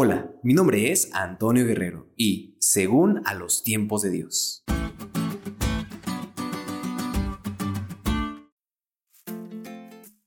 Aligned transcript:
Hola, 0.00 0.30
mi 0.44 0.54
nombre 0.54 0.92
es 0.92 1.10
Antonio 1.12 1.66
Guerrero 1.66 2.06
y 2.16 2.54
según 2.60 3.20
a 3.24 3.34
los 3.34 3.64
tiempos 3.64 4.02
de 4.02 4.10
Dios. 4.10 4.62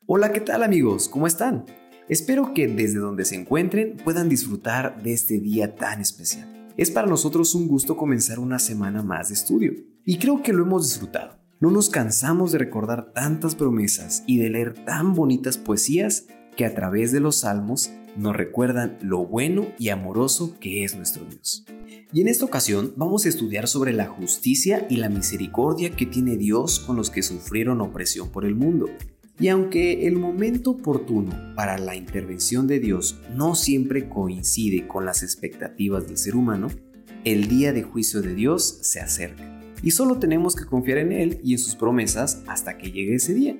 Hola, 0.05 0.33
¿qué 0.33 0.41
tal 0.41 0.63
amigos? 0.63 1.07
¿Cómo 1.07 1.25
están? 1.25 1.63
Espero 2.09 2.53
que 2.53 2.67
desde 2.67 2.99
donde 2.99 3.23
se 3.23 3.35
encuentren 3.35 3.95
puedan 3.95 4.27
disfrutar 4.27 5.01
de 5.03 5.13
este 5.13 5.39
día 5.39 5.73
tan 5.73 6.01
especial. 6.01 6.73
Es 6.75 6.91
para 6.91 7.07
nosotros 7.07 7.55
un 7.55 7.69
gusto 7.69 7.95
comenzar 7.95 8.39
una 8.39 8.59
semana 8.59 9.03
más 9.03 9.29
de 9.29 9.35
estudio 9.35 9.71
y 10.03 10.17
creo 10.19 10.43
que 10.43 10.51
lo 10.51 10.65
hemos 10.65 10.89
disfrutado. 10.89 11.39
No 11.61 11.71
nos 11.71 11.89
cansamos 11.89 12.51
de 12.51 12.57
recordar 12.57 13.13
tantas 13.13 13.55
promesas 13.55 14.25
y 14.27 14.37
de 14.37 14.49
leer 14.49 14.83
tan 14.83 15.13
bonitas 15.13 15.57
poesías 15.57 16.25
que 16.55 16.65
a 16.65 16.73
través 16.73 17.11
de 17.11 17.19
los 17.19 17.41
salmos 17.41 17.91
nos 18.15 18.35
recuerdan 18.35 18.97
lo 19.01 19.25
bueno 19.25 19.67
y 19.77 19.89
amoroso 19.89 20.57
que 20.59 20.83
es 20.83 20.95
nuestro 20.95 21.25
Dios. 21.25 21.65
Y 22.13 22.21
en 22.21 22.27
esta 22.27 22.45
ocasión 22.45 22.93
vamos 22.97 23.25
a 23.25 23.29
estudiar 23.29 23.67
sobre 23.67 23.93
la 23.93 24.07
justicia 24.07 24.85
y 24.89 24.97
la 24.97 25.09
misericordia 25.09 25.91
que 25.91 26.05
tiene 26.05 26.35
Dios 26.35 26.79
con 26.79 26.97
los 26.97 27.09
que 27.09 27.23
sufrieron 27.23 27.79
opresión 27.79 28.29
por 28.29 28.45
el 28.45 28.55
mundo. 28.55 28.87
Y 29.39 29.47
aunque 29.47 30.05
el 30.07 30.17
momento 30.17 30.71
oportuno 30.71 31.31
para 31.55 31.77
la 31.77 31.95
intervención 31.95 32.67
de 32.67 32.79
Dios 32.79 33.19
no 33.33 33.55
siempre 33.55 34.09
coincide 34.09 34.87
con 34.87 35.05
las 35.05 35.23
expectativas 35.23 36.05
del 36.05 36.17
ser 36.17 36.35
humano, 36.35 36.67
el 37.23 37.47
día 37.47 37.71
de 37.71 37.83
juicio 37.83 38.21
de 38.21 38.35
Dios 38.35 38.79
se 38.81 38.99
acerca. 38.99 39.59
Y 39.81 39.91
solo 39.91 40.19
tenemos 40.19 40.55
que 40.55 40.65
confiar 40.65 40.99
en 40.99 41.11
Él 41.11 41.39
y 41.43 41.53
en 41.53 41.59
sus 41.59 41.75
promesas 41.75 42.43
hasta 42.47 42.77
que 42.77 42.91
llegue 42.91 43.15
ese 43.15 43.33
día. 43.33 43.57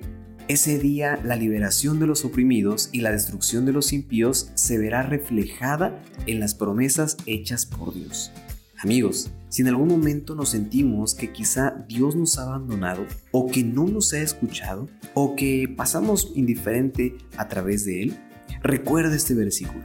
Ese 0.48 0.78
día 0.78 1.20
la 1.22 1.36
liberación 1.36 2.00
de 2.00 2.06
los 2.06 2.24
oprimidos 2.24 2.88
y 2.90 3.00
la 3.00 3.12
destrucción 3.12 3.64
de 3.64 3.72
los 3.72 3.92
impíos 3.92 4.50
se 4.54 4.76
verá 4.76 5.04
reflejada 5.04 6.02
en 6.26 6.40
las 6.40 6.54
promesas 6.54 7.16
hechas 7.26 7.64
por 7.64 7.94
Dios. 7.94 8.32
Amigos, 8.78 9.30
si 9.48 9.62
en 9.62 9.68
algún 9.68 9.86
momento 9.86 10.34
nos 10.34 10.48
sentimos 10.48 11.14
que 11.14 11.32
quizá 11.32 11.84
Dios 11.88 12.16
nos 12.16 12.38
ha 12.38 12.42
abandonado 12.42 13.06
o 13.30 13.46
que 13.46 13.62
no 13.62 13.86
nos 13.86 14.12
ha 14.14 14.18
escuchado 14.20 14.88
o 15.14 15.36
que 15.36 15.72
pasamos 15.76 16.32
indiferente 16.34 17.16
a 17.36 17.46
través 17.46 17.84
de 17.84 18.02
Él, 18.02 18.16
recuerda 18.62 19.14
este 19.14 19.34
versículo. 19.34 19.84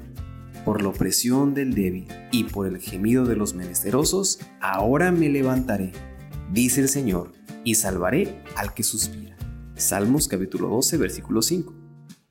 Por 0.65 0.81
la 0.81 0.89
opresión 0.89 1.53
del 1.53 1.75
débil 1.75 2.07
y 2.31 2.45
por 2.45 2.65
el 2.65 2.79
gemido 2.79 3.25
de 3.25 3.35
los 3.35 3.53
menesterosos, 3.53 4.39
ahora 4.59 5.11
me 5.11 5.29
levantaré, 5.29 5.91
dice 6.51 6.81
el 6.81 6.89
Señor, 6.89 7.33
y 7.63 7.75
salvaré 7.75 8.41
al 8.55 8.73
que 8.73 8.81
suspira. 8.81 9.37
Salmos 9.77 10.27
capítulo 10.27 10.67
12, 10.69 10.97
versículo 10.97 11.41
5. 11.41 11.73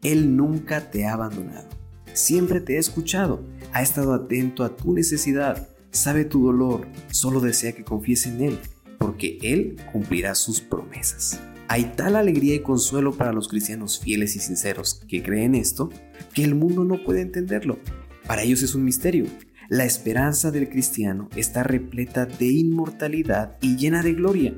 Él 0.03 0.37
nunca 0.37 0.91
te 0.91 1.07
ha 1.07 1.15
abandonado, 1.15 1.69
siempre 2.13 2.61
te 2.61 2.77
ha 2.77 2.81
escuchado, 2.81 3.43
ha 3.73 3.83
estado 3.83 4.13
atento 4.13 4.63
a 4.63 4.77
tu 4.77 4.93
necesidad 4.93 5.69
sabe 5.97 6.25
tu 6.25 6.45
dolor, 6.45 6.87
solo 7.11 7.41
desea 7.41 7.73
que 7.73 7.85
confíes 7.85 8.27
en 8.27 8.43
Él, 8.43 8.59
porque 8.99 9.39
Él 9.43 9.77
cumplirá 9.93 10.35
sus 10.35 10.61
promesas. 10.61 11.41
Hay 11.69 11.93
tal 11.97 12.15
alegría 12.15 12.55
y 12.55 12.61
consuelo 12.61 13.13
para 13.13 13.33
los 13.33 13.49
cristianos 13.49 13.99
fieles 13.99 14.37
y 14.37 14.41
sinceros 14.41 15.01
que 15.09 15.23
creen 15.23 15.55
esto, 15.55 15.91
que 16.33 16.45
el 16.45 16.55
mundo 16.55 16.85
no 16.85 17.03
puede 17.03 17.23
entenderlo. 17.23 17.79
Para 18.27 18.43
ellos 18.43 18.63
es 18.63 18.75
un 18.75 18.85
misterio. 18.85 19.25
La 19.69 19.85
esperanza 19.85 20.53
del 20.53 20.69
cristiano 20.69 21.29
está 21.35 21.65
repleta 21.65 22.27
de 22.27 22.47
inmortalidad 22.47 23.57
y 23.61 23.77
llena 23.77 24.03
de 24.03 24.13
gloria. 24.13 24.55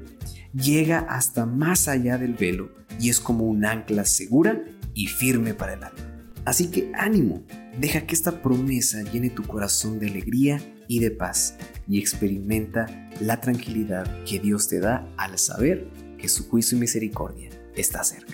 Llega 0.55 1.01
hasta 1.01 1.45
más 1.45 1.89
allá 1.89 2.17
del 2.17 2.33
velo 2.33 2.71
y 2.99 3.11
es 3.11 3.21
como 3.21 3.45
un 3.45 3.67
ancla 3.67 4.07
segura 4.07 4.65
y 4.95 5.07
firme 5.07 5.53
para 5.53 5.75
el 5.75 5.85
alma. 5.85 5.99
Así 6.47 6.71
que 6.71 6.91
ánimo, 6.95 7.45
deja 7.79 8.07
que 8.07 8.15
esta 8.15 8.41
promesa 8.41 9.03
llene 9.03 9.29
tu 9.29 9.43
corazón 9.43 9.99
de 9.99 10.07
alegría 10.07 10.59
y 10.89 11.01
de 11.01 11.11
paz 11.11 11.57
y 11.87 11.99
experimenta 11.99 12.87
la 13.21 13.43
tranquilidad 13.43 14.25
que 14.25 14.41
Dios 14.41 14.69
te 14.69 14.81
da 14.81 15.07
al 15.19 15.39
saber 15.39 15.87
que 16.17 16.29
su 16.29 16.49
juicio 16.49 16.79
y 16.79 16.81
misericordia 16.81 17.51
está 17.77 18.03
cerca. 18.03 18.33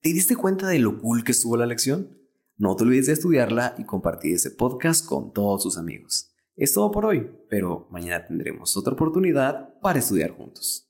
¿Te 0.00 0.12
diste 0.12 0.36
cuenta 0.36 0.68
de 0.68 0.78
lo 0.78 1.00
cool 1.00 1.24
que 1.24 1.32
estuvo 1.32 1.56
la 1.56 1.66
lección? 1.66 2.21
No 2.62 2.76
te 2.76 2.84
olvides 2.84 3.06
de 3.06 3.14
estudiarla 3.14 3.74
y 3.76 3.82
compartir 3.82 4.36
este 4.36 4.52
podcast 4.52 5.04
con 5.04 5.32
todos 5.32 5.64
tus 5.64 5.76
amigos. 5.78 6.30
Es 6.54 6.72
todo 6.72 6.92
por 6.92 7.04
hoy, 7.04 7.28
pero 7.50 7.88
mañana 7.90 8.24
tendremos 8.24 8.76
otra 8.76 8.92
oportunidad 8.92 9.80
para 9.80 9.98
estudiar 9.98 10.30
juntos. 10.30 10.80